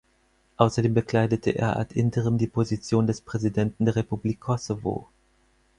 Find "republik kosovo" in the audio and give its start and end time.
3.97-5.07